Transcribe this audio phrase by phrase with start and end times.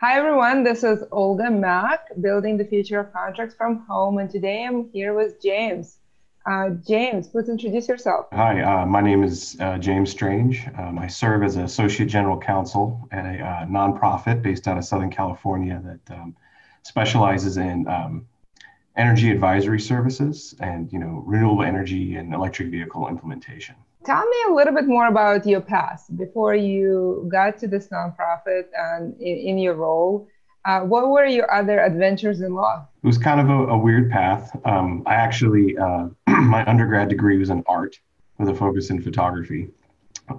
[0.00, 0.62] Hi, everyone.
[0.62, 4.18] This is Olga Mack, building the future of contracts from home.
[4.18, 5.98] And today I'm here with James.
[6.46, 8.26] Uh, James, please introduce yourself.
[8.30, 10.68] Hi, uh, my name is uh, James Strange.
[10.78, 15.10] Um, I serve as Associate General Counsel at a uh, nonprofit based out of Southern
[15.10, 16.36] California that um,
[16.84, 18.24] specializes in um,
[18.96, 23.74] energy advisory services and you know renewable energy and electric vehicle implementation.
[24.04, 28.64] Tell me a little bit more about your past before you got to this nonprofit
[28.76, 30.28] and in, in your role.
[30.64, 32.86] Uh, what were your other adventures in law?
[33.02, 34.54] It was kind of a, a weird path.
[34.64, 37.98] Um, I actually, uh, my undergrad degree was in art
[38.38, 39.68] with a focus in photography.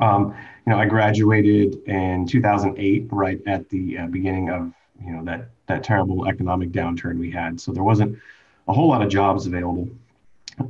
[0.01, 0.35] Um,
[0.65, 4.71] you know, I graduated in 2008, right at the uh, beginning of
[5.03, 7.59] you know that that terrible economic downturn we had.
[7.59, 8.19] So there wasn't
[8.67, 9.89] a whole lot of jobs available.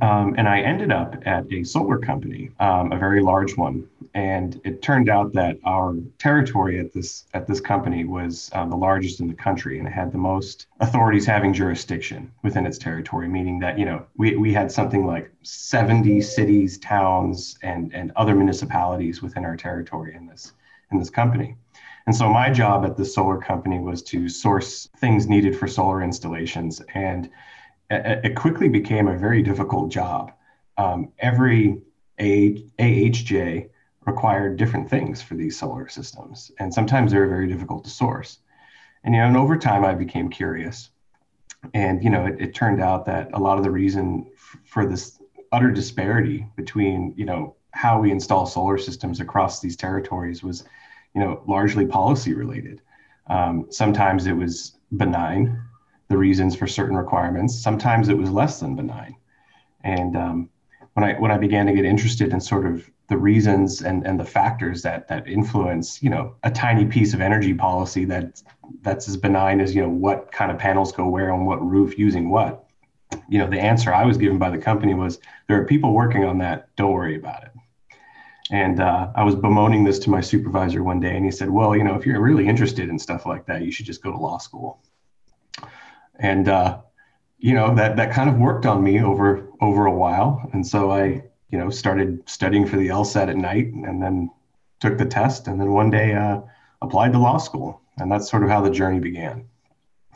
[0.00, 3.88] Um, and I ended up at a solar company, um, a very large one.
[4.14, 8.76] And it turned out that our territory at this at this company was uh, the
[8.76, 13.28] largest in the country, and it had the most authorities having jurisdiction within its territory.
[13.28, 18.34] Meaning that you know we, we had something like 70 cities, towns, and and other
[18.34, 20.54] municipalities within our territory in this
[20.90, 21.56] in this company.
[22.06, 26.02] And so my job at this solar company was to source things needed for solar
[26.02, 27.30] installations and
[27.90, 30.32] it quickly became a very difficult job.
[30.78, 31.82] Um, every
[32.18, 33.68] AHJ
[34.06, 38.38] required different things for these solar systems, and sometimes they were very difficult to source.
[39.04, 40.90] And you know, and over time, I became curious,
[41.74, 44.86] and you know, it, it turned out that a lot of the reason f- for
[44.86, 45.20] this
[45.52, 50.64] utter disparity between you know how we install solar systems across these territories was,
[51.14, 52.82] you know, largely policy related.
[53.28, 55.62] Um, sometimes it was benign
[56.10, 57.62] the reasons for certain requirements.
[57.62, 59.16] Sometimes it was less than benign.
[59.84, 60.50] And um,
[60.94, 64.18] when I when I began to get interested in sort of the reasons and, and
[64.18, 68.42] the factors that that influence, you know, a tiny piece of energy policy that
[68.82, 71.96] that's as benign as you know what kind of panels go where on what roof
[71.96, 72.66] using what.
[73.28, 76.24] You know, the answer I was given by the company was there are people working
[76.24, 76.74] on that.
[76.76, 77.52] Don't worry about it.
[78.50, 81.76] And uh, I was bemoaning this to my supervisor one day, and he said, "Well,
[81.76, 84.18] you know, if you're really interested in stuff like that, you should just go to
[84.18, 84.82] law school."
[86.20, 86.78] And uh,
[87.38, 90.48] you know that that kind of worked on me over over a while.
[90.52, 94.30] And so i you know started studying for the lsat at night and then
[94.78, 96.40] took the test and then one day uh,
[96.80, 97.80] applied to law school.
[97.98, 99.44] And that's sort of how the journey began.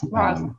[0.05, 0.35] Wow.
[0.35, 0.59] Um,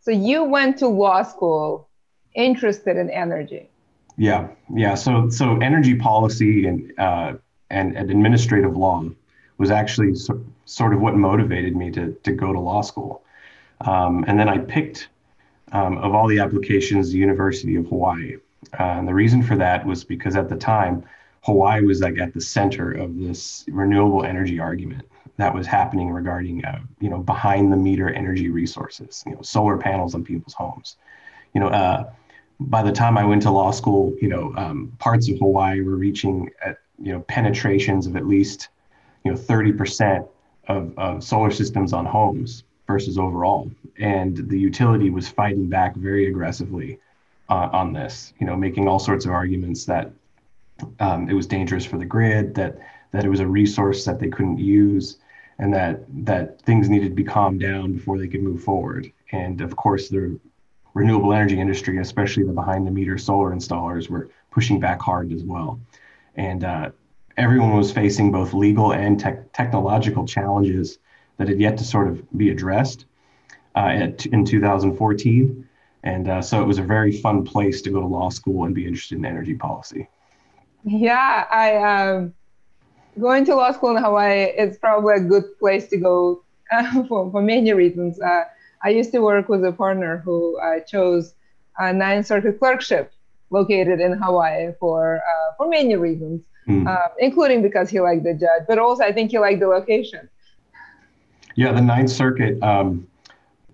[0.00, 1.88] so you went to law school
[2.34, 3.68] interested in energy.
[4.16, 4.48] Yeah.
[4.74, 4.94] Yeah.
[4.94, 7.34] So so energy policy and uh,
[7.70, 9.04] and, and administrative law
[9.58, 13.22] was actually so, sort of what motivated me to to go to law school
[13.82, 15.08] um, and then I picked,
[15.72, 18.36] um, of all the applications, the University of Hawaii.
[18.78, 21.04] Uh, and the reason for that was because at the time,
[21.42, 25.06] Hawaii was like at the center of this renewable energy argument
[25.38, 29.78] that was happening regarding, uh, you know, behind the meter energy resources, you know, solar
[29.78, 30.96] panels on people's homes.
[31.54, 32.10] You know, uh,
[32.60, 35.96] by the time I went to law school, you know, um, parts of Hawaii were
[35.96, 38.68] reaching, at, you know, penetrations of at least,
[39.24, 40.28] you know, 30%
[40.68, 43.70] of, of solar systems on homes versus overall.
[43.98, 46.98] And the utility was fighting back very aggressively
[47.48, 50.10] uh, on this, you know, making all sorts of arguments that
[50.98, 52.78] um, it was dangerous for the grid, that
[53.12, 55.18] that it was a resource that they couldn't use,
[55.58, 55.94] and that
[56.30, 59.12] that things needed to be calmed down before they could move forward.
[59.32, 60.38] And of course, the
[60.94, 65.42] renewable energy industry, especially the behind the meter solar installers, were pushing back hard as
[65.42, 65.78] well.
[66.36, 66.90] And uh,
[67.36, 70.98] everyone was facing both legal and te- technological challenges
[71.40, 73.06] that had yet to sort of be addressed
[73.74, 75.66] uh, at, in 2014.
[76.02, 78.74] And uh, so it was a very fun place to go to law school and
[78.74, 80.06] be interested in energy policy.
[80.84, 82.34] Yeah, I um,
[83.18, 87.30] going to law school in Hawaii is probably a good place to go uh, for,
[87.30, 88.20] for many reasons.
[88.20, 88.44] Uh,
[88.84, 91.34] I used to work with a partner who uh, chose
[91.78, 93.14] a Ninth Circuit clerkship
[93.48, 97.00] located in Hawaii for uh, for many reasons, mm.
[97.18, 100.28] including because he liked the judge, but also I think he liked the location.
[101.60, 103.06] Yeah, the Ninth Circuit um,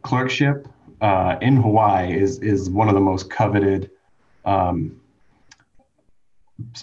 [0.03, 0.67] clerkship
[1.01, 3.93] uh, in Hawaii is is one of the most coveted
[4.45, 5.01] um,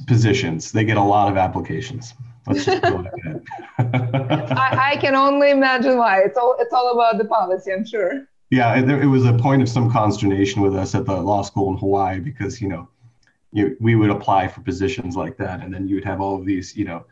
[0.07, 0.71] positions.
[0.71, 2.13] They get a lot of applications.
[2.47, 2.85] Let's just.
[3.79, 6.21] I, I can only imagine why.
[6.21, 8.25] It's all it's all about the policy, I'm sure.
[8.49, 11.69] Yeah, it, it was a point of some consternation with us at the law school
[11.73, 12.87] in Hawaii because you know,
[13.51, 16.45] you, we would apply for positions like that, and then you would have all of
[16.45, 17.05] these, you know,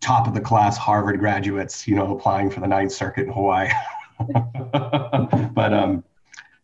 [0.00, 3.70] top of the class Harvard graduates, you know, applying for the Ninth Circuit in Hawaii.
[5.52, 6.04] but um,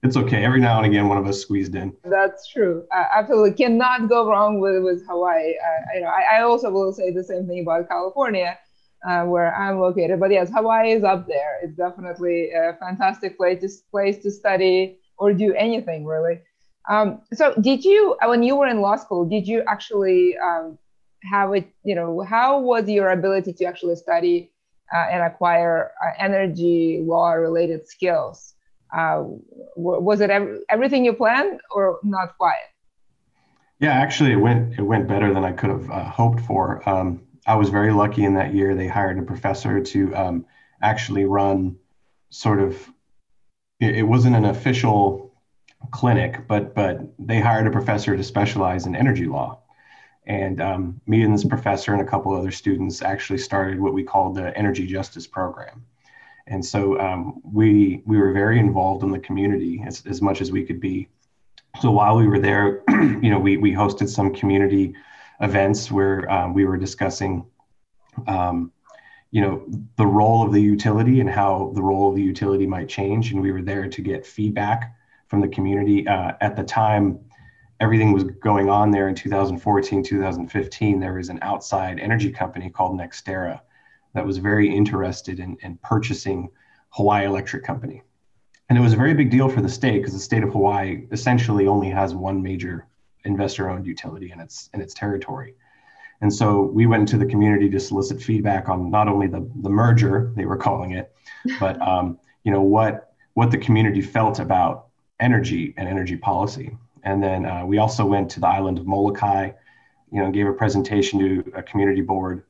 [0.03, 0.45] it's okay.
[0.45, 1.95] Every now and again, one of us squeezed in.
[2.05, 2.85] That's true.
[2.93, 5.55] I absolutely cannot go wrong with with Hawaii.
[5.55, 8.59] I, you know, I, I also will say the same thing about California.
[9.07, 10.21] uh, where I'm located.
[10.21, 11.59] But yes, Hawaii is up there.
[11.63, 16.41] It's definitely a fantastic place to, place to study or do anything really.
[16.89, 20.79] Um, so did you, when you were in law school, did you actually um,
[21.31, 24.51] have it, you know, how was your ability to actually study
[24.93, 28.55] uh, and acquire uh, energy law related skills?
[28.97, 29.25] Uh,
[29.77, 32.61] was it ev- everything you planned or not quite?
[33.79, 36.89] Yeah, actually, it went it went better than I could have uh, hoped for.
[36.89, 38.75] Um, I was very lucky in that year.
[38.75, 40.47] They hired a professor to um,
[40.83, 41.77] actually run
[42.31, 42.89] sort of.
[43.81, 45.35] It, it wasn't an official
[45.91, 49.59] clinic, but but they hired a professor to specialize in energy law,
[50.27, 54.05] and um, me and this professor and a couple other students actually started what we
[54.05, 55.85] called the Energy Justice Program.
[56.47, 60.51] And so um, we we were very involved in the community as, as much as
[60.51, 61.09] we could be.
[61.81, 64.95] So while we were there, you know, we we hosted some community
[65.41, 67.45] events where um, we were discussing,
[68.27, 68.73] um,
[69.31, 69.65] you know,
[69.97, 73.33] the role of the utility and how the role of the utility might change.
[73.33, 74.95] And we were there to get feedback
[75.29, 76.07] from the community.
[76.07, 77.21] Uh, at the time,
[77.83, 81.01] everything was going on there in 2014, 2015.
[81.01, 83.61] There was an outside energy company called NextEra
[84.15, 86.49] that was very interested in, in purchasing
[86.91, 88.03] Hawaii Electric Company.
[88.69, 91.09] And it was a very big deal for the state because the state of Hawaii
[91.11, 92.87] essentially only has one major
[93.25, 95.55] investor-owned utility in its in its territory.
[96.21, 99.69] And so we went into the community to solicit feedback on not only the, the
[99.69, 101.13] merger, they were calling it,
[101.59, 104.87] but um, you know what what the community felt about
[105.19, 106.77] energy and energy policy.
[107.03, 109.51] And then uh, we also went to the island of Molokai,
[110.11, 112.45] you know, gave a presentation to a community board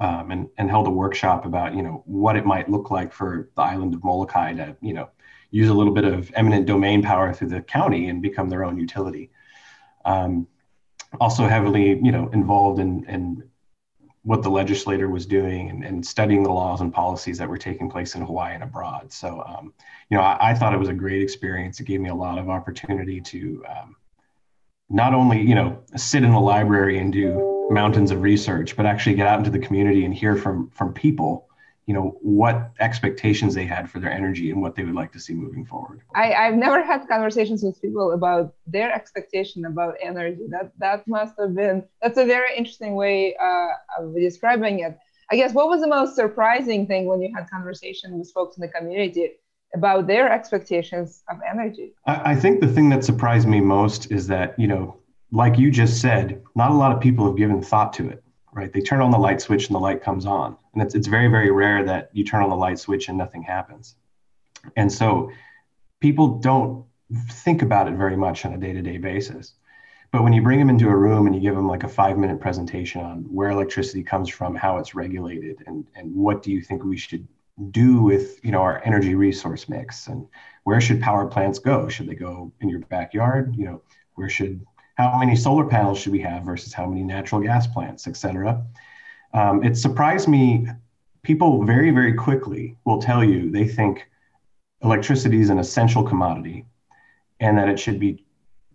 [0.00, 3.50] um, and, and held a workshop about, you know, what it might look like for
[3.56, 5.10] the island of Molokai to, you know,
[5.50, 8.78] use a little bit of eminent domain power through the county and become their own
[8.78, 9.30] utility.
[10.04, 10.46] Um,
[11.20, 13.48] also heavily, you know, involved in, in
[14.26, 17.88] what the legislator was doing and, and, studying the laws and policies that were taking
[17.88, 19.12] place in Hawaii and abroad.
[19.12, 19.72] So, um,
[20.10, 21.78] you know, I, I, thought it was a great experience.
[21.78, 23.96] It gave me a lot of opportunity to um,
[24.90, 29.14] not only, you know, sit in a library and do mountains of research, but actually
[29.14, 31.48] get out into the community and hear from from people
[31.86, 35.20] you know what expectations they had for their energy and what they would like to
[35.20, 40.46] see moving forward I, i've never had conversations with people about their expectation about energy
[40.50, 43.68] that that must have been that's a very interesting way uh,
[43.98, 44.98] of describing it
[45.30, 48.62] i guess what was the most surprising thing when you had conversations with folks in
[48.62, 49.30] the community
[49.74, 54.26] about their expectations of energy I, I think the thing that surprised me most is
[54.26, 54.98] that you know
[55.30, 58.22] like you just said not a lot of people have given thought to it
[58.56, 58.72] right?
[58.72, 60.56] They turn on the light switch and the light comes on.
[60.76, 63.42] And it's, it's very, very rare that you turn on the light switch and nothing
[63.42, 63.96] happens.
[64.76, 65.30] And so
[66.00, 66.84] people don't
[67.30, 69.54] think about it very much on a day to day basis.
[70.12, 72.18] But when you bring them into a room and you give them like a five
[72.18, 76.60] minute presentation on where electricity comes from, how it's regulated, and, and what do you
[76.60, 77.26] think we should
[77.70, 80.28] do with you know our energy resource mix and
[80.64, 83.80] where should power plants go should they go in your backyard you know
[84.16, 84.60] where should
[84.96, 88.64] how many solar panels should we have versus how many natural gas plants, et cetera.
[89.36, 90.66] Um, it surprised me.
[91.22, 94.08] People very, very quickly will tell you they think
[94.82, 96.64] electricity is an essential commodity
[97.40, 98.24] and that it should be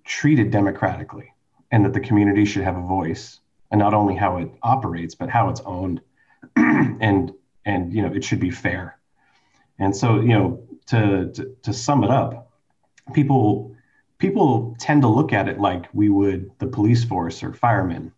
[0.06, 1.34] treated democratically
[1.72, 3.40] and that the community should have a voice
[3.72, 6.02] and not only how it operates but how it's owned
[6.56, 7.32] and
[7.66, 8.98] and you know it should be fair
[9.80, 12.52] and so you know to to, to sum it up
[13.14, 13.72] people
[14.22, 18.14] people tend to look at it like we would the police force or firemen.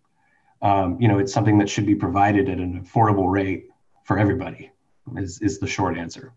[0.63, 3.69] Um, you know, it's something that should be provided at an affordable rate
[4.05, 4.71] for everybody.
[5.17, 6.33] Is is the short answer.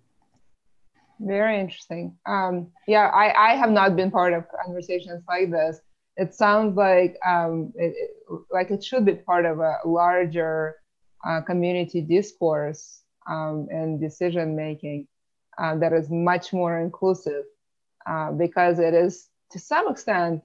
[1.21, 2.17] Very interesting.
[2.27, 5.81] Um, yeah, I, I have not been part of conversations like this.
[6.17, 7.95] It sounds like um, it,
[8.51, 10.77] like it should be part of a larger
[11.25, 15.07] uh, community discourse um, and decision making
[15.59, 17.45] uh, that is much more inclusive
[18.07, 20.43] uh, because it is to some extent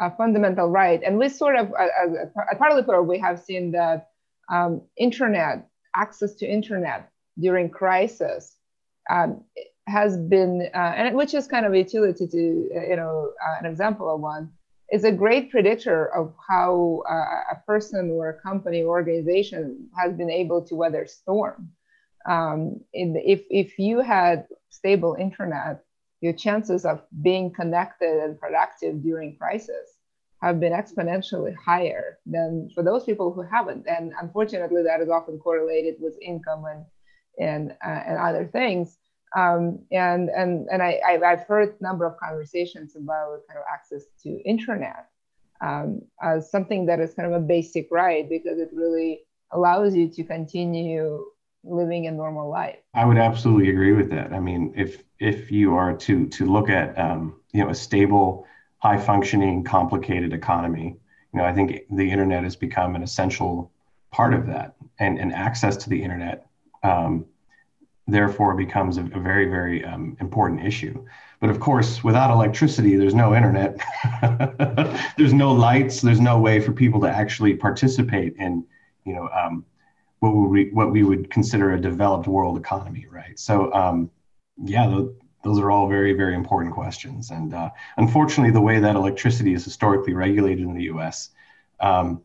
[0.00, 1.00] a fundamental right.
[1.04, 2.14] And we sort of, as
[2.50, 4.08] at Parley Pro, we have seen that
[4.50, 8.56] um, internet, access to internet during crisis
[9.10, 9.42] um,
[9.86, 13.66] has been, uh, and which is kind of a utility to, you know, uh, an
[13.66, 14.50] example of one,
[14.90, 20.14] is a great predictor of how uh, a person or a company or organization has
[20.14, 21.70] been able to weather storm.
[22.26, 25.82] Um, if, if you had stable internet,
[26.20, 29.98] your chances of being connected and productive during crisis
[30.42, 33.86] have been exponentially higher than for those people who haven't.
[33.88, 36.84] And unfortunately, that is often correlated with income and
[37.38, 38.98] and uh, and other things.
[39.36, 44.04] Um, and and and I I've heard a number of conversations about kind of access
[44.22, 45.06] to internet
[45.60, 49.20] um, as something that is kind of a basic right because it really
[49.52, 51.24] allows you to continue
[51.64, 52.78] living a normal life.
[52.94, 54.32] I would absolutely agree with that.
[54.32, 58.46] I mean, if if you are to to look at um, you know a stable,
[58.78, 60.96] high functioning, complicated economy,
[61.32, 63.72] you know, I think the internet has become an essential
[64.10, 66.46] part of that, and and access to the internet.
[66.82, 67.26] Um,
[68.08, 71.04] therefore becomes a, a very very um, important issue
[71.40, 73.78] but of course without electricity there's no internet
[75.18, 78.64] there's no lights there's no way for people to actually participate in
[79.04, 79.62] you know um,
[80.20, 84.10] what we what we would consider a developed world economy right so um,
[84.64, 85.02] yeah
[85.44, 89.64] those are all very very important questions and uh, unfortunately the way that electricity is
[89.64, 91.30] historically regulated in the us
[91.80, 92.20] um,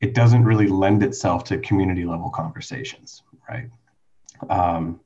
[0.00, 3.68] it doesn't really lend itself to community level conversations right
[4.50, 5.00] um,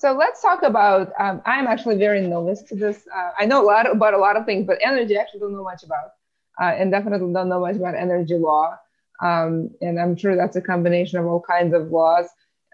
[0.00, 1.12] so let's talk about.
[1.18, 3.06] Um, I'm actually very novice to this.
[3.14, 5.52] Uh, I know a lot about a lot of things, but energy I actually don't
[5.52, 6.12] know much about,
[6.58, 8.78] uh, and definitely don't know much about energy law.
[9.22, 12.26] Um, and I'm sure that's a combination of all kinds of laws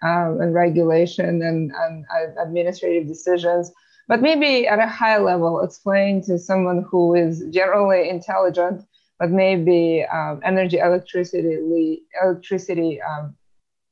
[0.03, 3.73] um, and regulation and, and uh, administrative decisions.
[4.09, 8.85] But maybe at a high level, explain to someone who is generally intelligent,
[9.19, 13.35] but maybe um, energy, electricity, electricity, um,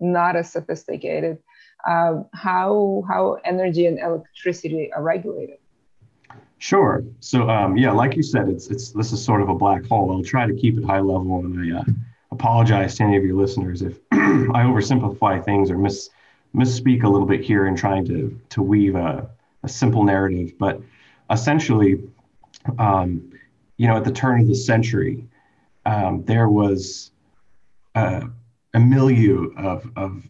[0.00, 1.38] not as sophisticated
[1.86, 5.58] uh, how how energy and electricity are regulated.
[6.58, 7.04] Sure.
[7.20, 10.10] So um, yeah, like you said, it's it's this is sort of a black hole.
[10.12, 11.84] I'll try to keep it high level, and I uh,
[12.34, 16.10] apologize to any of your listeners if I oversimplify things or miss
[16.54, 19.28] misspeak a little bit here in trying to to weave a,
[19.62, 20.58] a simple narrative.
[20.58, 20.80] But
[21.30, 22.02] essentially,
[22.78, 23.32] um,
[23.76, 25.26] you know, at the turn of the century,
[25.86, 27.10] um, there was
[27.94, 28.26] uh,
[28.74, 30.22] a milieu of, of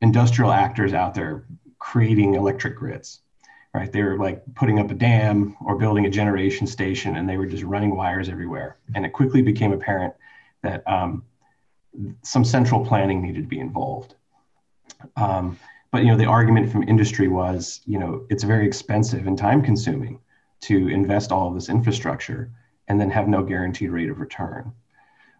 [0.00, 1.44] industrial actors out there
[1.78, 3.20] creating electric grids
[3.74, 7.36] right they were like putting up a dam or building a generation station and they
[7.36, 10.14] were just running wires everywhere and it quickly became apparent
[10.62, 11.24] that um,
[12.22, 14.14] some central planning needed to be involved
[15.16, 15.58] um,
[15.90, 19.62] but you know the argument from industry was you know it's very expensive and time
[19.62, 20.18] consuming
[20.60, 22.50] to invest all of this infrastructure
[22.88, 24.72] and then have no guaranteed rate of return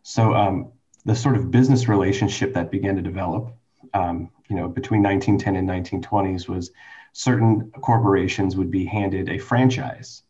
[0.03, 0.73] so um,
[1.05, 3.55] the sort of business relationship that began to develop
[3.95, 5.69] um, you know, between 1910 and
[6.05, 6.73] 1920s was
[7.13, 10.23] certain corporations would be handed a franchise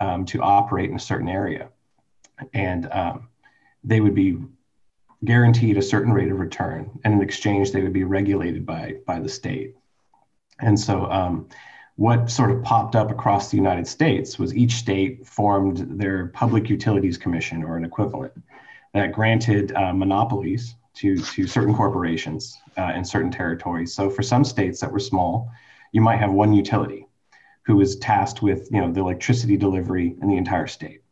[0.00, 1.68] um, to operate in a certain area.
[2.52, 3.28] And um,
[3.84, 4.38] they would be
[5.24, 6.90] guaranteed a certain rate of return.
[7.04, 9.74] And in exchange, they would be regulated by, by the state.
[10.60, 11.48] And so, um,
[11.96, 16.68] what sort of popped up across the United States was each state formed their Public
[16.68, 18.32] Utilities Commission or an equivalent
[18.92, 23.94] that granted uh, monopolies to, to certain corporations uh, in certain territories.
[23.94, 25.50] So for some states that were small,
[25.92, 27.06] you might have one utility
[27.62, 31.02] who is tasked with you know the electricity delivery in the entire state.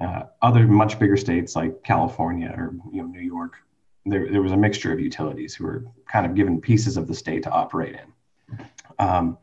[0.00, 3.56] Uh, other much bigger states like California or you know New York,
[4.06, 7.14] there, there was a mixture of utilities who were kind of given pieces of the
[7.14, 8.58] state to operate in.
[8.98, 9.38] Um,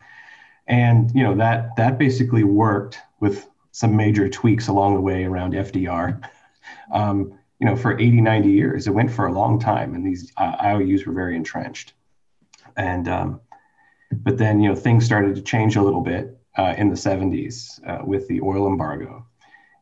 [0.67, 5.53] and you know that that basically worked with some major tweaks along the way around
[5.53, 6.27] FDR.
[6.91, 8.87] Um, you know, for 80, 90 years.
[8.87, 11.93] It went for a long time, and these uh, IOUs were very entrenched.
[12.75, 13.41] And um,
[14.11, 17.79] but then you know things started to change a little bit uh, in the 70s
[17.87, 19.25] uh, with the oil embargo,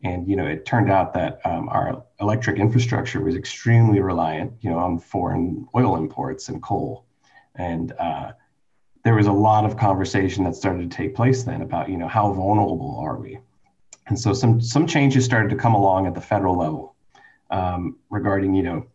[0.04, 4.70] and you know it turned out that um, our electric infrastructure was extremely reliant, you
[4.70, 7.06] know, on foreign oil imports and coal,
[7.56, 8.32] and uh,
[9.04, 12.08] there was a lot of conversation that started to take place then about you know
[12.08, 13.40] how vulnerable are we,
[14.08, 16.96] and so some some changes started to come along at the federal level
[17.50, 18.86] um, regarding you know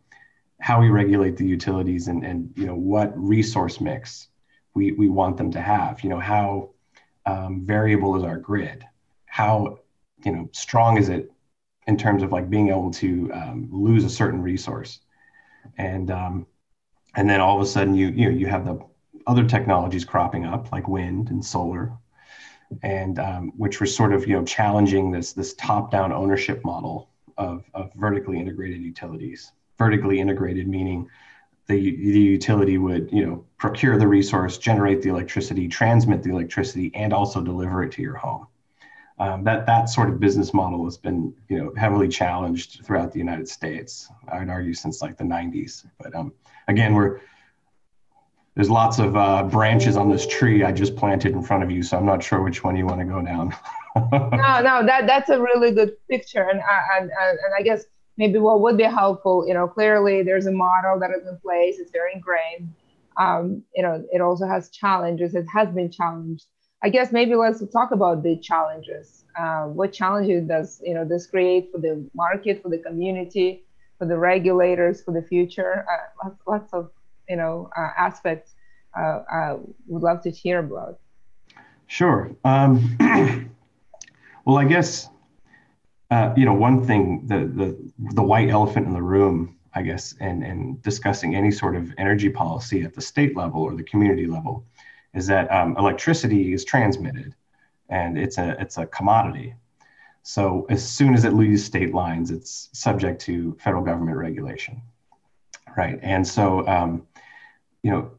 [0.59, 4.27] how we regulate the utilities and and you know what resource mix
[4.73, 6.03] we we want them to have.
[6.03, 6.69] You know how
[7.25, 8.85] um, variable is our grid?
[9.25, 9.79] How
[10.25, 11.31] you know strong is it
[11.87, 14.99] in terms of like being able to um, lose a certain resource,
[15.77, 16.45] and um,
[17.15, 18.79] and then all of a sudden you you know you have the
[19.27, 21.91] other technologies cropping up like wind and solar,
[22.83, 27.09] and um, which were sort of you know challenging this this top down ownership model
[27.37, 29.51] of, of vertically integrated utilities.
[29.77, 31.09] Vertically integrated meaning
[31.67, 36.91] the, the utility would you know procure the resource, generate the electricity, transmit the electricity,
[36.93, 38.47] and also deliver it to your home.
[39.21, 43.19] Um, that that sort of business model has been you know heavily challenged throughout the
[43.19, 44.09] United States.
[44.31, 45.85] I'd argue since like the 90s.
[45.99, 46.33] But um,
[46.67, 47.21] again, we're
[48.55, 51.83] there's lots of uh, branches on this tree I just planted in front of you,
[51.83, 53.55] so I'm not sure which one you want to go down.
[53.95, 56.59] no, no, that that's a really good picture, and
[56.95, 57.85] and and, and I guess
[58.17, 61.77] maybe what would be helpful, you know, clearly there's a model that is in place,
[61.79, 62.73] it's very ingrained.
[63.17, 65.35] Um, you know, it also has challenges.
[65.35, 66.45] It has been challenged.
[66.83, 69.23] I guess maybe let's talk about the challenges.
[69.37, 73.63] Uh, what challenges does you know this create for the market, for the community,
[73.99, 75.85] for the regulators, for the future?
[76.23, 76.91] Uh, lots, of
[77.29, 78.55] you know uh, aspects
[78.97, 79.57] uh, I
[79.87, 80.99] would love to hear about.
[81.87, 82.31] Sure.
[82.43, 82.97] Um,
[84.45, 85.07] well, I guess
[86.09, 90.15] uh, you know one thing the the the white elephant in the room, I guess,
[90.19, 94.25] and and discussing any sort of energy policy at the state level or the community
[94.25, 94.65] level,
[95.13, 97.35] is that um, electricity is transmitted,
[97.89, 99.55] and it's a it's a commodity.
[100.23, 104.81] So as soon as it leaves state lines, it's subject to federal government regulation,
[105.75, 105.97] right?
[106.01, 107.07] And so, um,
[107.81, 108.11] you know,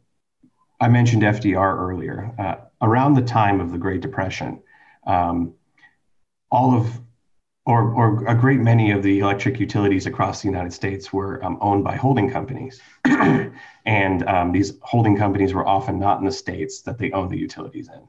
[0.81, 2.35] I mentioned FDR earlier.
[2.39, 4.61] Uh, around the time of the Great Depression,
[5.07, 5.55] um,
[6.51, 7.01] all of
[7.64, 11.59] or, or a great many of the electric utilities across the United States were um,
[11.61, 12.81] owned by holding companies.
[13.04, 17.38] and um, these holding companies were often not in the states that they owned the
[17.38, 18.02] utilities in.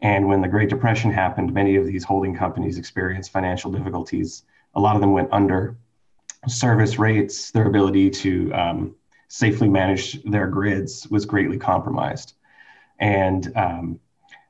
[0.00, 4.44] And when the Great Depression happened, many of these holding companies experienced financial difficulties.
[4.74, 5.76] A lot of them went under.
[6.46, 8.94] Service rates, their ability to um,
[9.26, 12.34] safely manage their grids was greatly compromised
[12.98, 14.00] and um,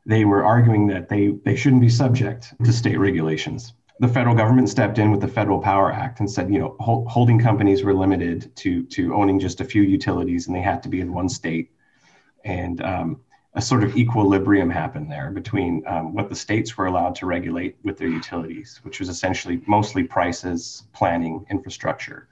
[0.06, 3.74] they were arguing that they, they shouldn't be subject to state regulations.
[4.00, 7.38] The federal government stepped in with the Federal Power Act and said, you know, holding
[7.38, 11.00] companies were limited to, to owning just a few utilities and they had to be
[11.00, 11.72] in one state.
[12.44, 13.20] And um,
[13.54, 17.76] a sort of equilibrium happened there between um, what the states were allowed to regulate
[17.82, 22.28] with their utilities, which was essentially mostly prices, planning, infrastructure,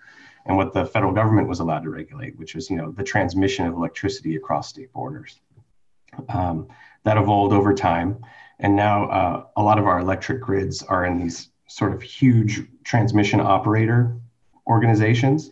[0.47, 3.67] and what the federal government was allowed to regulate, which was, you know, the transmission
[3.67, 5.41] of electricity across state borders.
[6.29, 6.69] Um,
[7.03, 8.19] that evolved over time.
[8.59, 12.63] And now uh, a lot of our electric grids are in these sort of huge
[12.85, 14.17] transmission operator
[14.67, 15.51] organizations.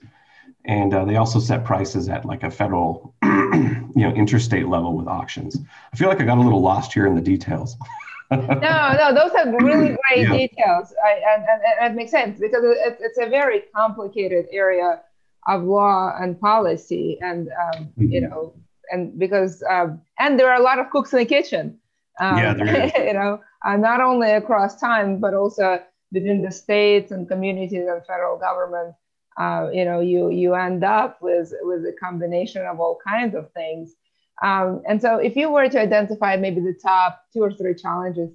[0.67, 5.07] And uh, they also set prices at like a federal, you know, interstate level with
[5.07, 5.59] auctions.
[5.93, 7.77] I feel like I got a little lost here in the details.
[8.31, 10.33] no, no, those are really great yeah.
[10.33, 10.95] details.
[11.05, 15.01] I, and, and, and, it makes sense because it, it's a very complicated area
[15.47, 17.19] of law and policy.
[17.21, 18.11] And, um, mm-hmm.
[18.11, 18.55] you know,
[18.91, 21.79] and because um, and there are a lot of cooks in the kitchen.
[22.21, 25.81] Um, yeah, you know, uh, not only across time but also
[26.15, 28.95] within the states and communities and federal government.
[29.37, 33.51] Uh, you know, you you end up with with a combination of all kinds of
[33.53, 33.95] things.
[34.43, 38.31] Um, and so, if you were to identify maybe the top two or three challenges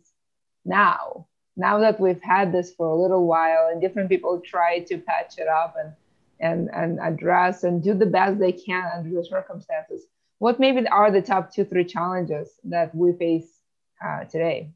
[0.65, 4.97] now, now that we've had this for a little while and different people try to
[4.97, 5.93] patch it up and
[6.41, 10.06] and and address and do the best they can under the circumstances,
[10.39, 13.60] what maybe are the top two, three challenges that we face
[14.06, 14.69] uh, today?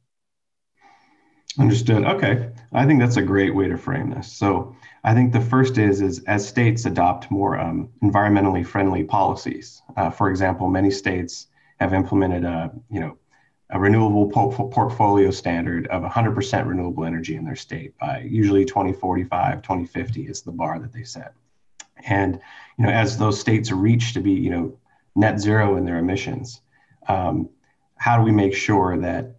[1.60, 2.04] Understood.
[2.04, 4.32] Okay, I think that's a great way to frame this.
[4.32, 9.82] So I think the first is is as states adopt more um, environmentally friendly policies.
[9.96, 11.48] Uh, for example, many states
[11.80, 13.18] have implemented a you know
[13.70, 19.62] a renewable po- portfolio standard of 100% renewable energy in their state by usually 2045,
[19.62, 21.34] 2050 is the bar that they set.
[22.06, 22.40] And
[22.78, 24.80] you know as those states reach to be you know
[25.16, 26.62] net zero in their emissions.
[27.08, 27.50] Um,
[27.96, 29.36] how do we make sure that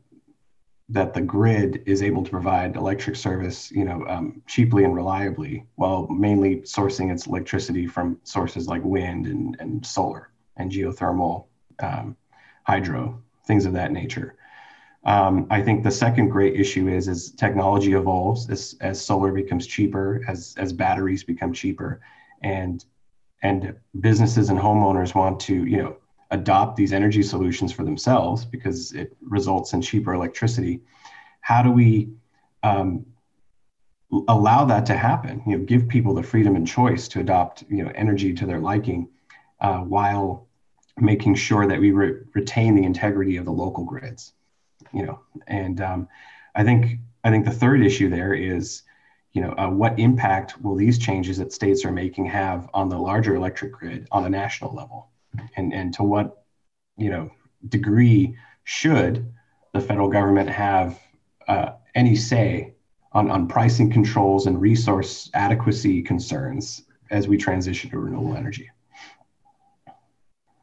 [0.91, 5.65] that the grid is able to provide electric service, you know, um, cheaply and reliably,
[5.77, 11.47] while mainly sourcing its electricity from sources like wind and, and solar and geothermal,
[11.81, 12.17] um,
[12.65, 14.37] hydro, things of that nature.
[15.07, 19.67] Um, I think the second great issue is as technology evolves, as, as solar becomes
[19.67, 22.01] cheaper, as as batteries become cheaper,
[22.43, 22.85] and
[23.43, 25.97] and businesses and homeowners want to you know
[26.31, 30.81] adopt these energy solutions for themselves because it results in cheaper electricity
[31.41, 32.11] how do we
[32.63, 33.05] um,
[34.29, 37.85] allow that to happen you know give people the freedom and choice to adopt you
[37.85, 39.09] know energy to their liking
[39.61, 40.47] uh, while
[40.97, 44.33] making sure that we re- retain the integrity of the local grids
[44.93, 46.09] you know and um,
[46.55, 48.83] i think i think the third issue there is
[49.35, 52.97] you know, uh, what impact will these changes that states are making have on the
[52.97, 55.11] larger electric grid on a national level?
[55.57, 56.45] And, and to what,
[56.97, 57.31] you know,
[57.69, 59.33] degree should
[59.73, 60.99] the federal government have
[61.49, 62.75] uh, any say
[63.13, 68.71] on, on pricing controls and resource adequacy concerns as we transition to renewable energy?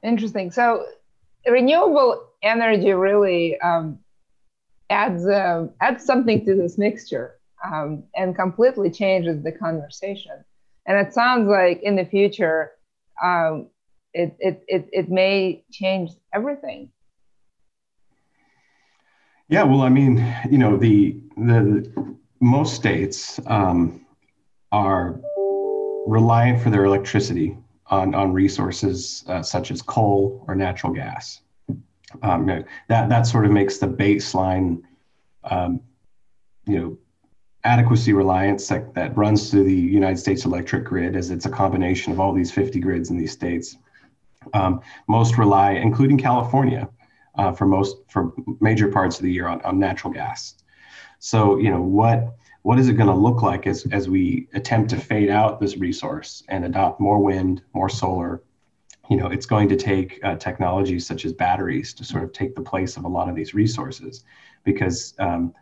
[0.03, 0.51] Interesting.
[0.51, 0.85] So
[1.47, 3.99] renewable energy really um,
[4.89, 10.43] adds uh, adds something to this mixture um, and completely changes the conversation.
[10.85, 12.71] And it sounds like in the future,
[13.23, 13.67] um,
[14.13, 16.89] it, it, it, it may change everything.
[19.47, 20.17] Yeah, well, I mean,
[20.49, 24.05] you know, the the most states um,
[24.71, 25.19] are
[26.07, 31.41] reliant for their electricity on on resources uh, such as coal or natural gas.
[32.23, 34.81] Um, that that sort of makes the baseline,
[35.43, 35.81] um,
[36.65, 36.97] you know,
[37.63, 42.11] adequacy reliance that, that runs through the United States electric grid as it's a combination
[42.11, 43.77] of all these 50 grids in these states.
[44.53, 46.89] Um, most rely, including California,
[47.35, 50.55] uh, for most for major parts of the year on, on natural gas.
[51.19, 54.89] So you know what what is it going to look like as as we attempt
[54.91, 58.41] to fade out this resource and adopt more wind, more solar?
[59.09, 62.55] You know, it's going to take uh, technologies such as batteries to sort of take
[62.55, 64.23] the place of a lot of these resources,
[64.63, 65.53] because um,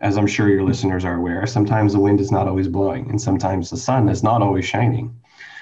[0.00, 3.20] as I'm sure your listeners are aware, sometimes the wind is not always blowing, and
[3.20, 5.14] sometimes the sun is not always shining.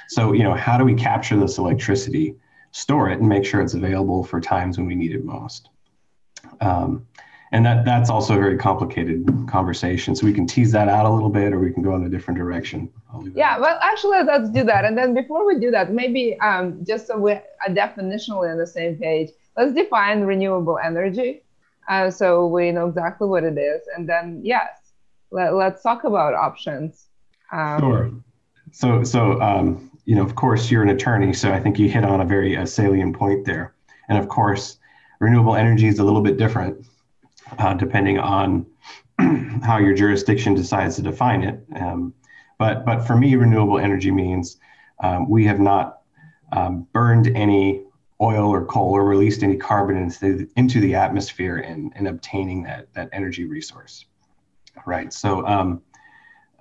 [0.08, 2.36] So you know, how do we capture this electricity?
[2.72, 5.68] Store it and make sure it's available for times when we need it most.
[6.60, 7.06] Um,
[7.52, 10.14] and that that's also a very complicated conversation.
[10.14, 12.08] So we can tease that out a little bit, or we can go in a
[12.08, 12.92] different direction.
[13.34, 14.84] Yeah, well, actually, let's do that.
[14.84, 18.96] And then before we do that, maybe um, just so we're definitionally on the same
[18.96, 21.42] page, let's define renewable energy,
[21.88, 23.82] uh, so we know exactly what it is.
[23.96, 24.68] And then yes,
[25.32, 27.06] let, us talk about options.
[27.50, 28.10] Um, sure.
[28.70, 32.02] So so um, you know, of course, you're an attorney, so I think you hit
[32.02, 33.74] on a very uh, salient point there.
[34.08, 34.78] And of course,
[35.20, 36.84] renewable energy is a little bit different
[37.56, 38.66] uh, depending on
[39.62, 41.64] how your jurisdiction decides to define it.
[41.76, 42.12] Um,
[42.58, 44.58] but but for me, renewable energy means
[44.98, 46.00] um, we have not
[46.50, 47.84] um, burned any
[48.20, 52.92] oil or coal or released any carbon into, into the atmosphere in, in obtaining that,
[52.94, 54.06] that energy resource.
[54.84, 55.12] Right.
[55.12, 55.82] So um,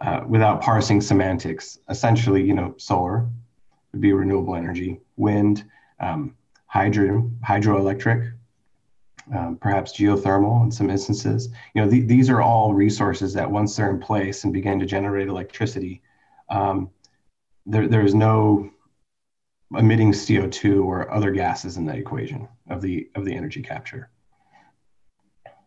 [0.02, 1.80] uh, without parsing semantics.
[1.90, 3.28] Essentially, you know, solar
[3.92, 5.66] would be renewable energy, wind,
[6.00, 6.36] um,
[6.68, 8.34] hydro, hydroelectric,
[9.36, 11.50] um, perhaps geothermal in some instances.
[11.74, 14.86] You know, th- these are all resources that once they're in place and begin to
[14.86, 16.02] generate electricity,
[16.50, 16.90] um,
[17.66, 18.70] there, there's no
[19.76, 24.10] emitting CO2 or other gases in the equation of the of the energy capture.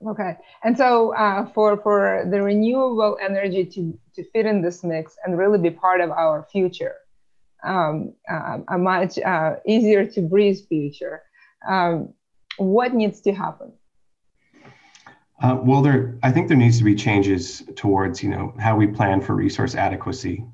[0.09, 5.17] Okay, and so uh, for for the renewable energy to to fit in this mix
[5.25, 6.97] and really be part of our future,
[7.63, 11.23] um, uh, a much uh, easier to breathe future,
[11.69, 12.13] um,
[12.57, 13.73] what needs to happen?
[15.41, 18.89] Uh, well, there I think there needs to be changes towards you know how we
[18.89, 20.45] plan for resource adequacy,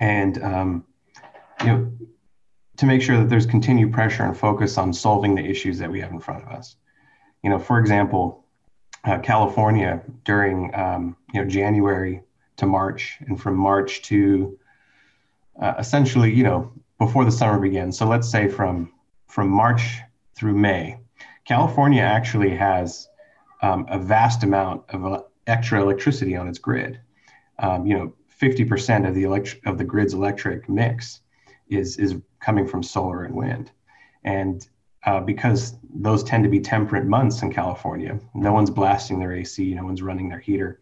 [0.00, 0.84] and um,
[1.60, 1.92] you know
[2.78, 6.00] to make sure that there's continued pressure and focus on solving the issues that we
[6.00, 6.76] have in front of us.
[7.42, 8.43] You know, for example
[9.04, 12.22] uh, California during um, you know January
[12.56, 14.58] to March, and from March to
[15.60, 17.98] uh, essentially you know before the summer begins.
[17.98, 18.92] So let's say from
[19.28, 20.00] from March
[20.34, 20.98] through May,
[21.44, 23.08] California actually has
[23.62, 27.00] um, a vast amount of extra electricity on its grid.
[27.58, 31.20] Um, you know, 50% of the elect- of the grid's electric mix
[31.68, 33.70] is is coming from solar and wind,
[34.24, 34.68] and
[35.06, 38.18] uh, because those tend to be temperate months in California.
[38.34, 40.80] No one's blasting their AC, no one's running their heater.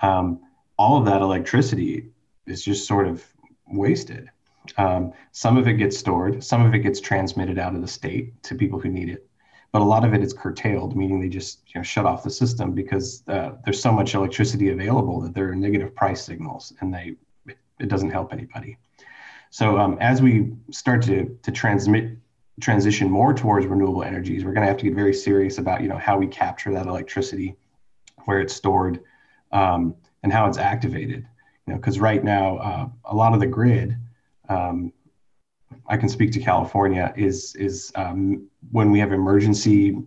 [0.00, 0.40] Um,
[0.78, 2.10] all of that electricity
[2.46, 3.24] is just sort of
[3.68, 4.28] wasted.
[4.76, 8.42] Um, some of it gets stored, some of it gets transmitted out of the state
[8.44, 9.28] to people who need it,
[9.72, 12.30] but a lot of it is curtailed, meaning they just you know, shut off the
[12.30, 16.92] system because uh, there's so much electricity available that there are negative price signals, and
[16.92, 17.14] they
[17.80, 18.76] it doesn't help anybody.
[19.50, 22.16] So um, as we start to to transmit
[22.60, 25.88] transition more towards renewable energies, we're going to have to get very serious about you
[25.88, 27.56] know how we capture that electricity,
[28.24, 29.00] where it's stored,
[29.52, 31.26] um, and how it's activated.
[31.66, 33.96] You know, because right now uh, a lot of the grid,
[34.48, 34.92] um,
[35.86, 40.06] I can speak to California, is is um, when we have emergency, you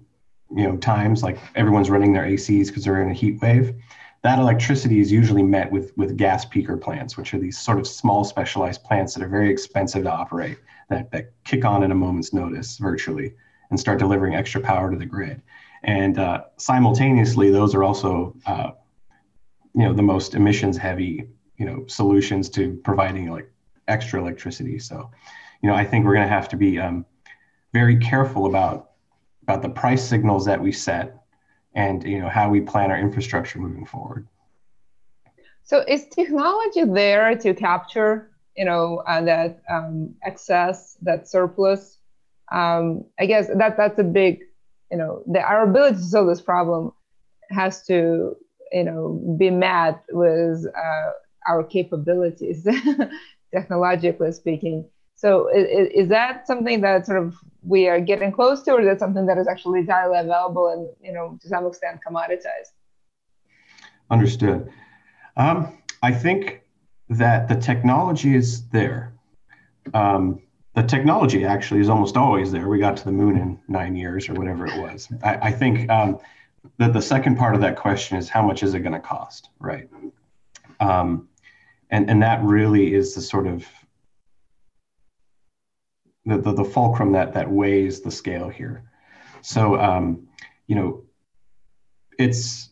[0.50, 3.76] know, times like everyone's running their ACs because they're in a heat wave
[4.26, 7.86] that electricity is usually met with, with gas peaker plants, which are these sort of
[7.86, 10.58] small specialized plants that are very expensive to operate,
[10.90, 13.36] that, that kick on at a moment's notice virtually
[13.70, 15.44] and start delivering extra power to the grid.
[15.84, 18.72] And uh, simultaneously, those are also, uh,
[19.76, 23.48] you know, the most emissions heavy, you know, solutions to providing like
[23.88, 24.80] extra electricity.
[24.80, 25.12] So,
[25.62, 27.06] you know, I think we're going to have to be um,
[27.74, 28.90] very careful about
[29.44, 31.25] about the price signals that we set
[31.76, 34.28] and you know how we plan our infrastructure moving forward.
[35.64, 42.00] So is technology there to capture you know uh, that um, excess, that surplus?
[42.52, 44.40] Um, I guess that that's a big
[44.92, 46.92] you know the, our ability to solve this problem
[47.52, 48.36] has to
[48.72, 51.12] you know be met with uh,
[51.48, 52.68] our capabilities
[53.54, 58.74] technologically speaking so is, is, that something that sort of we are getting close to,
[58.74, 62.02] or is that something that is actually entirely available and you know to some extent
[62.08, 62.74] commoditized?
[64.12, 64.70] Understood.
[65.38, 66.62] Um, I think
[67.10, 69.14] that the technology is there.
[69.94, 70.42] Um,
[70.76, 72.68] the technology actually is almost always there.
[72.68, 75.08] We got to the moon in nine years or whatever it was.
[75.24, 76.20] I, I think um,
[76.78, 79.50] that the second part of that question is how much is it going to cost,
[79.60, 79.88] right?
[80.82, 81.30] Um,
[81.90, 83.66] and and that really is the sort of
[86.26, 88.84] the, the, the fulcrum that that weighs the scale here.
[89.42, 90.28] So um,
[90.68, 91.04] you know,
[92.18, 92.70] it's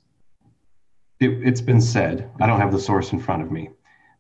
[1.20, 2.30] it, it's been said.
[2.39, 3.70] I don't have the source in front of me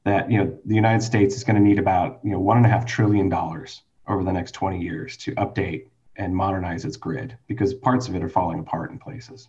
[0.03, 2.65] that you know the United States is going to need about you know one and
[2.65, 7.37] a half trillion dollars over the next 20 years to update and modernize its grid
[7.47, 9.47] because parts of it are falling apart in places.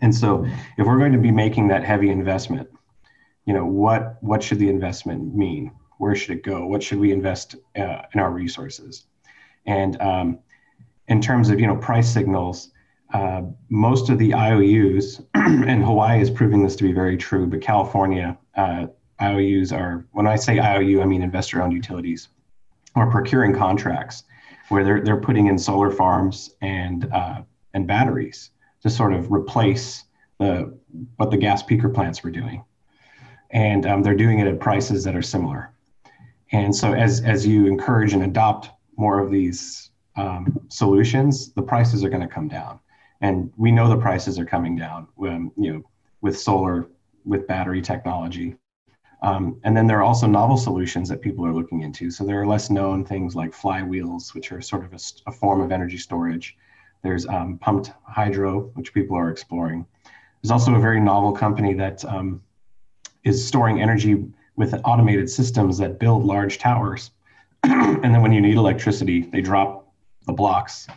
[0.00, 0.44] And so
[0.76, 2.68] if we're going to be making that heavy investment,
[3.46, 5.72] you know, what what should the investment mean?
[5.98, 6.66] Where should it go?
[6.66, 9.06] What should we invest uh, in our resources?
[9.66, 10.38] And um,
[11.08, 12.70] in terms of you know price signals,
[13.12, 17.60] uh, most of the IOUs, and Hawaii is proving this to be very true, but
[17.60, 18.86] California uh,
[19.20, 22.28] IOUs are, when I say IOU, I mean investor owned utilities,
[22.94, 24.24] are procuring contracts
[24.68, 27.42] where they're, they're putting in solar farms and, uh,
[27.74, 28.50] and batteries
[28.82, 30.04] to sort of replace
[30.38, 30.76] the,
[31.16, 32.64] what the gas peaker plants were doing.
[33.50, 35.72] And um, they're doing it at prices that are similar.
[36.52, 42.04] And so as, as you encourage and adopt more of these um, solutions, the prices
[42.04, 42.80] are going to come down.
[43.20, 45.82] And we know the prices are coming down, when, you know,
[46.20, 46.88] with solar,
[47.24, 48.56] with battery technology.
[49.22, 52.10] Um, and then there are also novel solutions that people are looking into.
[52.10, 55.60] So there are less known things like flywheels, which are sort of a, a form
[55.60, 56.56] of energy storage.
[57.02, 59.86] There's um, pumped hydro, which people are exploring.
[60.40, 62.42] There's also a very novel company that um,
[63.24, 64.24] is storing energy
[64.58, 67.12] with automated systems that build large towers.
[67.62, 69.90] and then when you need electricity, they drop
[70.26, 70.88] the blocks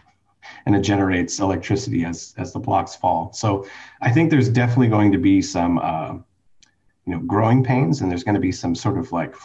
[0.65, 3.31] and it generates electricity as, as the blocks fall.
[3.33, 3.65] So
[4.01, 6.15] I think there's definitely going to be some uh,
[7.05, 9.35] you know growing pains and there's going to be some sort of like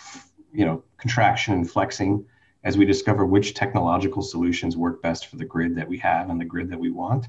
[0.53, 2.25] you know contraction and flexing
[2.65, 6.41] as we discover which technological solutions work best for the grid that we have and
[6.41, 7.27] the grid that we want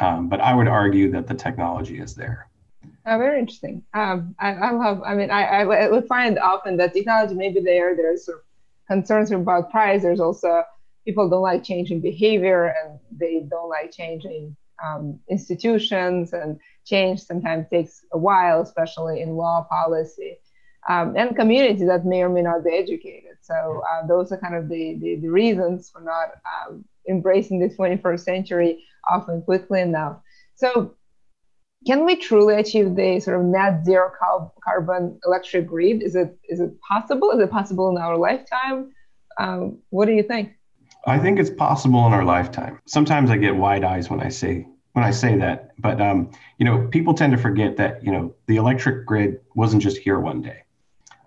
[0.00, 2.49] um, but i would argue that the technology is there
[3.06, 6.92] oh, very interesting um, I, I, love i mean I, I would find often that
[6.92, 8.44] technology may be there there's sort of
[8.88, 10.64] concerns about price there's also
[11.04, 17.66] people don't like changing behavior and they don't like changing um, institutions and change sometimes
[17.68, 20.38] takes a while, especially in law policy.
[20.88, 23.36] Um, and communities that may or may not be educated.
[23.42, 26.30] So uh, those are kind of the, the, the reasons for not
[26.68, 30.20] um, embracing the 21st century often quickly enough.
[30.54, 30.96] So
[31.86, 34.10] can we truly achieve the sort of net zero
[34.62, 36.02] carbon electric grid?
[36.02, 37.30] Is it is it possible?
[37.30, 38.92] Is it possible in our lifetime?
[39.38, 40.52] Um, what do you think?
[41.06, 42.78] I think it's possible in our lifetime.
[42.86, 46.66] Sometimes I get wide eyes when I say when I say that, but um, you
[46.66, 50.42] know, people tend to forget that you know the electric grid wasn't just here one
[50.42, 50.62] day.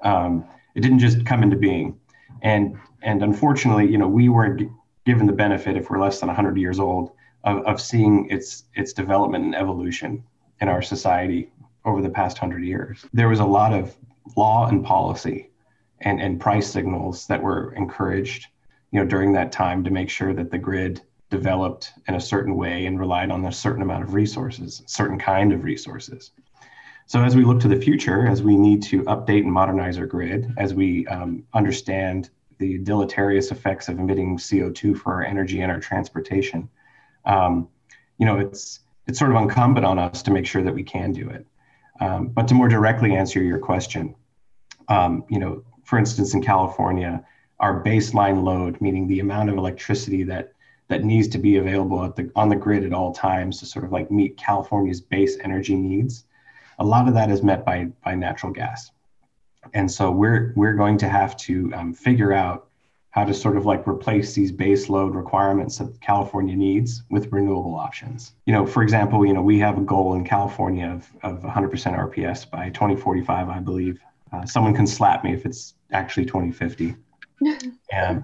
[0.03, 1.99] Um, it didn't just come into being,
[2.43, 4.69] and and unfortunately, you know, we weren't g-
[5.05, 7.11] given the benefit, if we're less than 100 years old,
[7.43, 10.23] of, of seeing its its development and evolution
[10.61, 11.51] in our society
[11.85, 13.05] over the past hundred years.
[13.13, 13.95] There was a lot of
[14.37, 15.49] law and policy
[16.01, 18.47] and, and price signals that were encouraged,
[18.91, 22.55] you know, during that time to make sure that the grid developed in a certain
[22.55, 26.31] way and relied on a certain amount of resources, certain kind of resources.
[27.07, 30.05] So as we look to the future, as we need to update and modernize our
[30.05, 35.71] grid, as we um, understand the deleterious effects of emitting CO2 for our energy and
[35.71, 36.69] our transportation,
[37.25, 37.67] um,
[38.19, 41.11] you know, it's it's sort of incumbent on us to make sure that we can
[41.11, 41.45] do it.
[41.99, 44.15] Um, but to more directly answer your question,
[44.87, 47.23] um, you know, for instance, in California,
[47.59, 50.53] our baseline load, meaning the amount of electricity that
[50.89, 53.85] that needs to be available at the on the grid at all times to sort
[53.85, 56.25] of like meet California's base energy needs.
[56.79, 58.91] A lot of that is met by by natural gas,
[59.73, 62.67] and so we're we're going to have to um, figure out
[63.13, 67.75] how to sort of like replace these base load requirements that California needs with renewable
[67.75, 68.33] options.
[68.47, 71.69] You know, for example, you know we have a goal in California of, of 100%
[71.71, 73.99] RPS by 2045, I believe.
[74.31, 76.95] Uh, someone can slap me if it's actually 2050.
[77.91, 78.23] and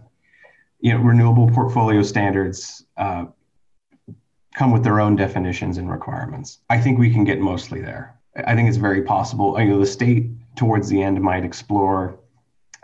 [0.79, 3.25] you know, renewable portfolio standards uh,
[4.55, 6.61] come with their own definitions and requirements.
[6.71, 8.19] I think we can get mostly there.
[8.47, 9.59] I think it's very possible.
[9.59, 12.18] You know, the state towards the end might explore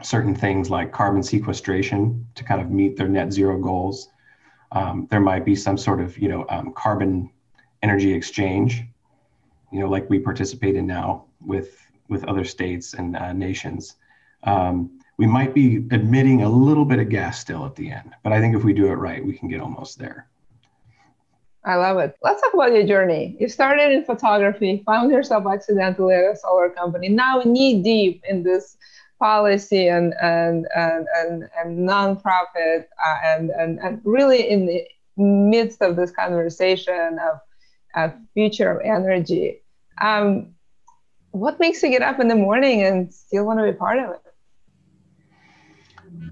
[0.03, 4.09] certain things like carbon sequestration to kind of meet their net zero goals.
[4.71, 7.29] Um, there might be some sort of, you know, um, carbon
[7.81, 8.83] energy exchange,
[9.71, 13.95] you know, like we participate in now with with other states and uh, nations.
[14.43, 18.31] Um, we might be admitting a little bit of gas still at the end, but
[18.33, 20.27] I think if we do it right, we can get almost there.
[21.63, 22.15] I love it.
[22.21, 23.35] Let's talk about your journey.
[23.39, 28.43] You started in photography, found yourself accidentally at a solar company, now knee deep in
[28.43, 28.77] this
[29.19, 34.85] policy and and and and, and nonprofit uh, and, and and really in the
[35.17, 37.39] midst of this conversation of,
[37.95, 39.61] of future of energy.
[40.01, 40.55] Um,
[41.31, 44.11] what makes you get up in the morning and still want to be part of
[44.11, 44.21] it?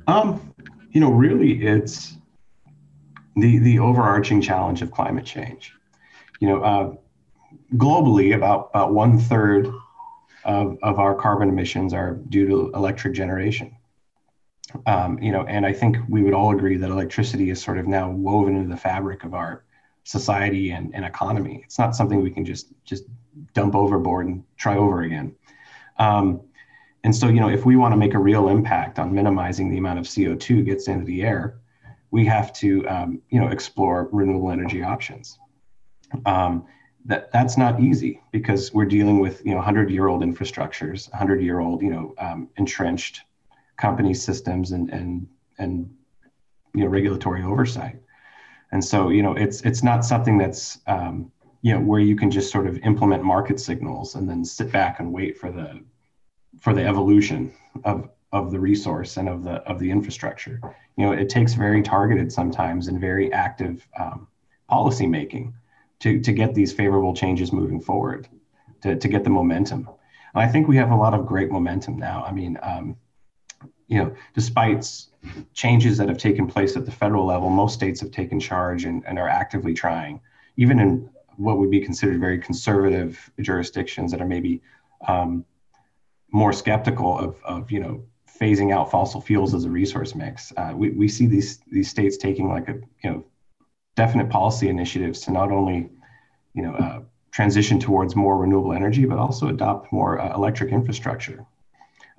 [0.07, 0.53] Um,
[0.91, 2.15] you know, really, it's
[3.35, 5.73] the the overarching challenge of climate change.
[6.39, 6.95] You know, uh,
[7.75, 9.71] globally, about about one third
[10.45, 13.75] of, of our carbon emissions are due to electric generation.
[14.87, 17.87] Um, you know, and I think we would all agree that electricity is sort of
[17.87, 19.63] now woven into the fabric of our
[20.03, 21.61] society and, and economy.
[21.63, 23.03] It's not something we can just just
[23.53, 25.35] dump overboard and try over again.
[25.97, 26.41] Um,
[27.03, 29.77] and so, you know, if we want to make a real impact on minimizing the
[29.77, 31.59] amount of CO2 gets into the air,
[32.11, 35.37] we have to, um, you know, explore renewable energy options.
[36.25, 36.65] Um,
[37.05, 41.41] that that's not easy because we're dealing with you know 100 year old infrastructures 100
[41.41, 43.21] year old you know um, entrenched
[43.77, 45.89] company systems and and and
[46.73, 47.97] you know regulatory oversight.
[48.71, 52.31] And so you know it's it's not something that's um, you know where you can
[52.31, 55.83] just sort of implement market signals and then sit back and wait for the
[56.59, 60.59] for the evolution of of the resource and of the of the infrastructure.
[60.97, 64.27] You know it takes very targeted sometimes and very active um,
[64.67, 65.53] policy making
[66.03, 68.27] to, to get these favorable changes moving forward,
[68.81, 69.87] to, to get the momentum.
[70.33, 72.25] And I think we have a lot of great momentum now.
[72.27, 72.97] I mean, um,
[73.87, 74.85] you know, despite
[75.53, 79.01] changes that have taken place at the federal level, most states have taken charge and,
[79.07, 80.19] and are actively trying,
[80.57, 84.61] even in what would be considered very conservative jurisdictions that are maybe
[85.07, 85.45] um,
[86.31, 88.03] more skeptical of, of, you know,
[88.41, 90.51] phasing out fossil fuels as a resource mix.
[90.57, 93.23] Uh, we, we see these, these states taking like a, you know,
[93.95, 95.89] definite policy initiatives to not only,
[96.53, 97.01] you know, uh,
[97.31, 101.45] transition towards more renewable energy, but also adopt more uh, electric infrastructure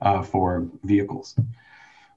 [0.03, 1.39] uh, for vehicles.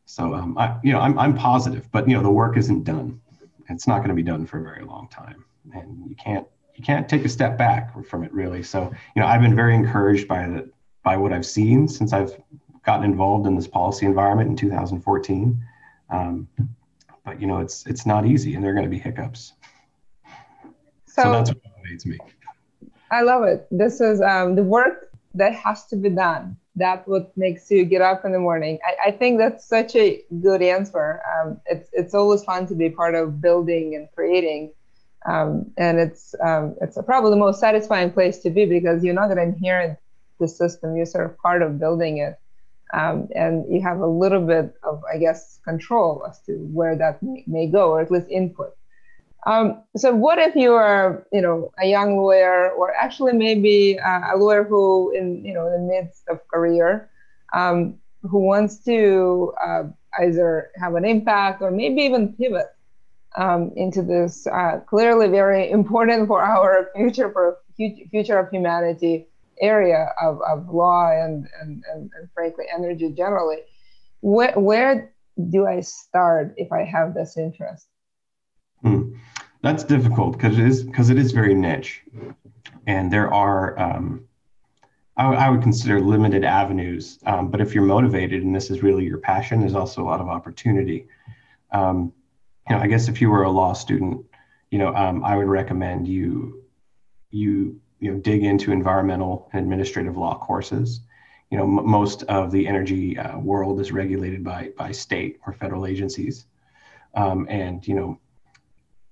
[0.05, 3.21] So, um, I, you know, I'm, I'm positive, but you know, the work isn't done.
[3.69, 5.43] It's not going to be done for a very long time,
[5.73, 8.63] and you can't you can't take a step back from it really.
[8.63, 10.69] So, you know, I've been very encouraged by the
[11.03, 12.39] by what I've seen since I've
[12.85, 15.61] gotten involved in this policy environment in 2014.
[16.09, 16.47] Um,
[17.27, 19.53] but you know it's it's not easy and there are going to be hiccups.
[21.07, 22.17] So, so that's what motivates me.
[23.11, 23.67] I love it.
[23.69, 26.57] This is um, the work that has to be done.
[26.75, 28.79] That's what makes you get up in the morning.
[28.87, 31.21] I, I think that's such a good answer.
[31.33, 34.71] Um, it's it's always fun to be part of building and creating.
[35.25, 39.27] Um, and it's um, it's probably the most satisfying place to be because you're not
[39.27, 39.97] going to inherit
[40.39, 40.95] the system.
[40.95, 42.35] You're sort of part of building it
[42.93, 47.21] um, and you have a little bit of, I guess, control as to where that
[47.21, 48.75] may, may go, or at least input.
[49.45, 54.33] Um, so, what if you are, you know, a young lawyer, or actually maybe uh,
[54.33, 57.09] a lawyer who, in you know, in the midst of career,
[57.53, 59.83] um, who wants to uh,
[60.19, 62.67] either have an impact or maybe even pivot
[63.37, 69.27] um, into this uh, clearly very important for our future, for future of humanity
[69.61, 73.57] area of, of law and, and, and, and frankly energy generally
[74.21, 75.13] where, where
[75.49, 77.87] do i start if i have this interest?
[78.81, 79.13] Hmm.
[79.61, 82.03] that's difficult because it is because it is very niche.
[82.85, 84.23] And there are um,
[85.17, 88.83] I, w- I would consider limited avenues um, but if you're motivated and this is
[88.83, 91.07] really your passion there's also a lot of opportunity.
[91.71, 92.13] Um,
[92.69, 94.25] you know i guess if you were a law student
[94.71, 96.63] you know um, i would recommend you
[97.31, 101.01] you you know dig into environmental and administrative law courses.
[101.49, 105.53] You know m- most of the energy uh, world is regulated by by state or
[105.53, 106.45] federal agencies.
[107.15, 108.19] Um, and you know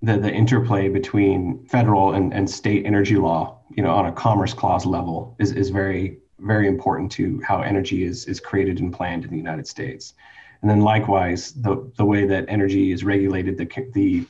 [0.02, 4.54] the the interplay between federal and, and state energy law you know on a commerce
[4.54, 9.24] clause level is, is very very important to how energy is is created and planned
[9.24, 10.14] in the united states.
[10.62, 14.26] And then likewise the the way that energy is regulated the the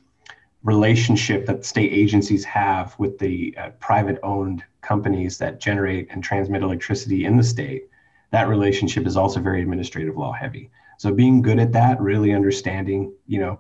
[0.66, 6.64] relationship that state agencies have with the uh, private owned companies that generate and transmit
[6.64, 7.84] electricity in the state,
[8.32, 10.72] that relationship is also very administrative law heavy.
[10.98, 13.60] So being good at that, really understanding, you know,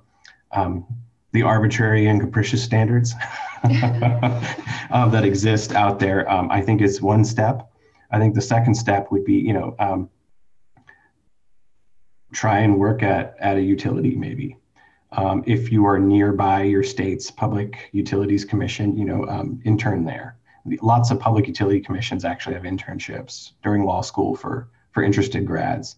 [0.52, 0.86] um,
[1.32, 3.14] the arbitrary and capricious standards
[3.64, 7.70] uh, that exist out there, um, I think is one step.
[8.10, 10.10] I think the second step would be, you know, um,
[12.34, 14.58] try and work at at a utility maybe
[15.12, 20.38] um, if you are nearby your state's public utilities commission, you know, um, intern there.
[20.82, 25.98] Lots of public utility commissions actually have internships during law school for for interested grads,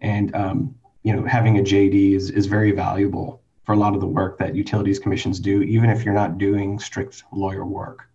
[0.00, 4.00] and um, you know, having a JD is is very valuable for a lot of
[4.00, 8.08] the work that utilities commissions do, even if you're not doing strict lawyer work.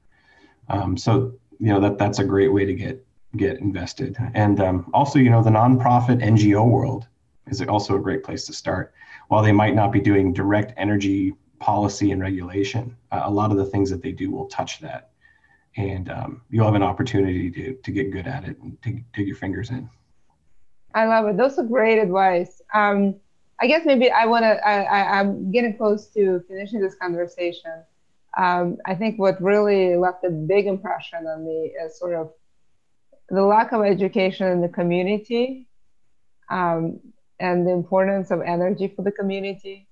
[0.70, 3.06] Um, so you know that that's a great way to get
[3.38, 7.08] get invested, and um, also you know the nonprofit NGO world
[7.48, 8.94] is also a great place to start
[9.32, 13.56] while they might not be doing direct energy policy and regulation, uh, a lot of
[13.56, 15.12] the things that they do will touch that.
[15.78, 19.28] And um, you'll have an opportunity to, to get good at it and to dig
[19.28, 19.90] your fingers in.
[20.94, 21.38] I love it.
[21.38, 22.62] Those are great advice.
[22.74, 23.16] Um,
[23.62, 27.84] I guess maybe I want to, I, am getting close to finishing this conversation.
[28.38, 32.34] Um, I think what really left a big impression on me is sort of
[33.30, 35.70] the lack of education in the community
[36.50, 37.00] um,
[37.42, 39.88] and the importance of energy for the community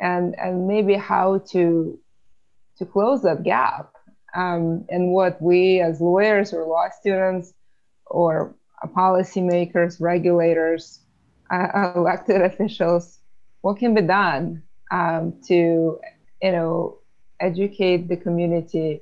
[0.00, 1.98] and, and maybe how to,
[2.78, 3.92] to close that gap
[4.34, 7.52] um, and what we as lawyers or law students
[8.06, 8.54] or
[8.96, 11.00] policymakers, regulators,
[11.50, 13.18] uh, elected officials,
[13.62, 15.98] what can be done um, to,
[16.42, 16.98] you know,
[17.40, 19.00] educate the community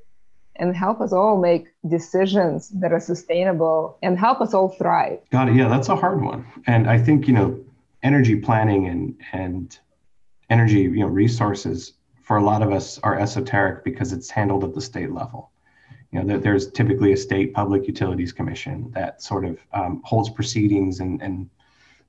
[0.56, 5.18] and help us all make decisions that are sustainable and help us all thrive.
[5.30, 5.56] Got it.
[5.56, 6.46] Yeah, that's a hard one.
[6.66, 7.64] And I think, you know,
[8.02, 9.78] energy planning and and
[10.50, 14.74] energy, you know, resources for a lot of us are esoteric because it's handled at
[14.74, 15.50] the state level.
[16.10, 20.28] You know, that there's typically a state public utilities commission that sort of um, holds
[20.28, 21.48] proceedings and, and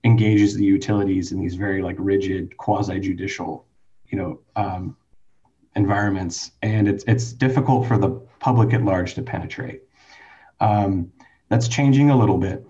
[0.03, 3.65] engages the utilities in these very like rigid quasi judicial,
[4.07, 4.97] you know, um,
[5.75, 9.83] environments, and it's it's difficult for the public at large to penetrate.
[10.59, 11.11] Um,
[11.49, 12.65] that's changing a little bit,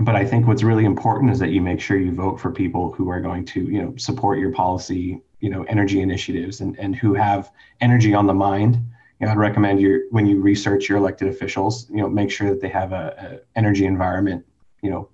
[0.00, 2.92] but I think what's really important is that you make sure you vote for people
[2.92, 6.96] who are going to you know support your policy, you know, energy initiatives, and and
[6.96, 8.76] who have energy on the mind.
[9.18, 12.48] You know, I'd recommend you when you research your elected officials, you know, make sure
[12.48, 14.44] that they have a, a energy environment,
[14.82, 15.08] you know,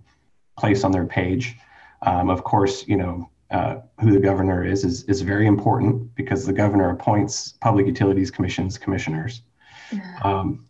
[0.57, 1.57] place on their page.
[2.03, 6.47] Um, of course, you know, uh, who the governor is, is is very important because
[6.47, 9.43] the governor appoints public utilities commissions commissioners,
[10.23, 10.65] um,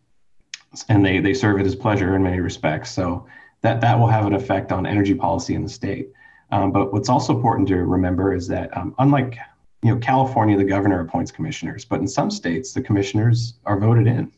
[0.89, 2.91] and they they serve at his pleasure in many respects.
[2.91, 3.27] So
[3.63, 6.11] that that will have an effect on energy policy in the state.
[6.51, 9.39] Um, but what's also important to remember is that um, unlike
[9.83, 14.07] you know California, the governor appoints commissioners, but in some states the commissioners are voted
[14.07, 14.33] in.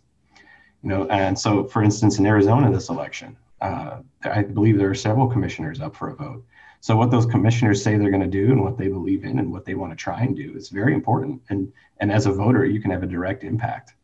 [0.82, 4.94] You know, and so for instance, in Arizona, this election, uh, I believe there are
[4.94, 6.44] several commissioners up for a vote.
[6.80, 9.52] So what those commissioners say they're going to do and what they believe in and
[9.52, 11.42] what they want to try and do is very important.
[11.50, 13.94] And and as a voter, you can have a direct impact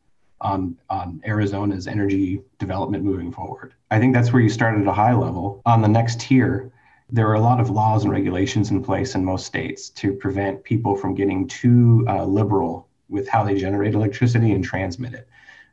[0.44, 3.74] on on Arizona's energy development moving forward.
[3.90, 5.62] I think that's where you start at a high level.
[5.66, 6.70] On the next tier,
[7.10, 10.62] there are a lot of laws and regulations in place in most states to prevent
[10.62, 15.28] people from getting too uh, liberal with how they generate electricity and transmit it.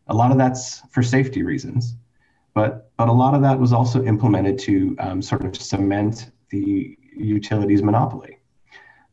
[0.08, 1.96] A lot of that's for safety reasons,
[2.54, 6.98] but but a lot of that was also implemented to um, sort of cement the
[7.16, 8.40] utilities monopoly.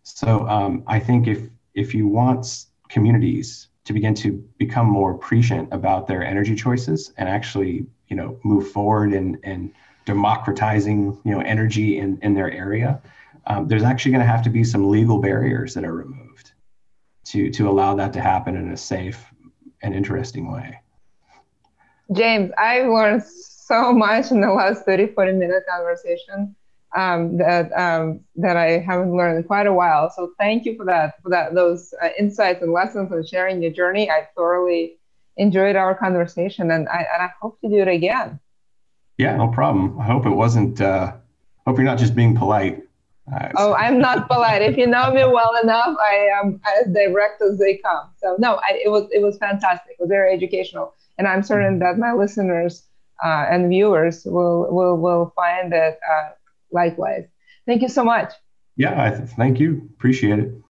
[0.02, 1.40] So um, I think if
[1.74, 7.26] if you want communities to begin to become more prescient about their energy choices and
[7.26, 9.72] actually you know move forward and in
[10.04, 13.00] democratizing you know energy in in their area,
[13.46, 16.52] um, there's actually going to have to be some legal barriers that are removed
[17.24, 19.24] to to allow that to happen in a safe
[19.82, 20.78] and interesting way.
[22.12, 26.54] James, I've learned so much in the last 30, 40 minute conversation
[26.98, 30.10] um, that um, that I haven't learned in quite a while.
[30.14, 33.70] So thank you for that for that those uh, insights and lessons and sharing your
[33.70, 34.10] journey.
[34.10, 34.96] I thoroughly
[35.36, 38.40] enjoyed our conversation, and I and I hope to do it again.
[39.16, 39.98] Yeah, no problem.
[40.00, 40.80] I hope it wasn't.
[40.80, 41.12] Uh,
[41.66, 42.82] hope you're not just being polite.
[43.32, 44.62] Uh, oh, I'm not polite.
[44.62, 48.10] If you know me well enough, I am as direct as they come.
[48.16, 49.92] So no, I, it was it was fantastic.
[49.92, 52.88] It was very educational, and I'm certain that my listeners
[53.22, 56.30] uh, and viewers will will will find it uh,
[56.72, 57.24] likewise.
[57.66, 58.32] Thank you so much.
[58.76, 59.90] Yeah, I th- thank you.
[59.96, 60.52] Appreciate it.